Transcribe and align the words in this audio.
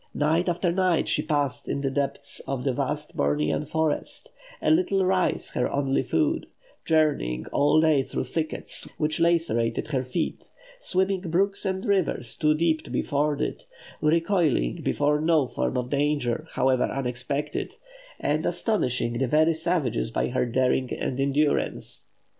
Night 0.15 0.49
after 0.49 0.71
night 0.71 1.07
she 1.07 1.21
passed 1.21 1.69
in 1.69 1.81
the 1.81 1.91
depths 1.91 2.39
of 2.47 2.63
the 2.63 2.73
vast 2.73 3.15
Bornean 3.15 3.67
forest, 3.67 4.31
a 4.59 4.71
little 4.71 5.05
rice 5.05 5.49
her 5.51 5.69
only 5.71 6.01
food 6.01 6.47
journeying 6.85 7.45
all 7.53 7.79
day 7.79 8.01
through 8.01 8.23
thickets, 8.23 8.87
which 8.97 9.19
lacerated 9.19 9.89
her 9.89 10.03
feet; 10.03 10.49
swimming 10.79 11.21
brooks 11.21 11.65
and 11.67 11.85
rivers 11.85 12.35
too 12.35 12.55
deep 12.55 12.81
to 12.83 12.89
be 12.89 13.03
forded; 13.03 13.65
recoiling 14.01 14.81
before 14.81 15.21
no 15.21 15.45
form 15.47 15.77
of 15.77 15.91
danger, 15.91 16.47
however 16.53 16.85
unexpected; 16.85 17.75
and 18.19 18.43
astonishing 18.47 19.19
the 19.19 19.27
very 19.27 19.53
savages 19.53 20.09
by 20.09 20.29
her 20.29 20.47
daring 20.47 20.91
and 20.93 21.19
endurance. 21.19 22.07